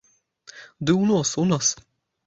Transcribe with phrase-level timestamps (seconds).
[0.85, 1.67] Ды ў нос, у нос!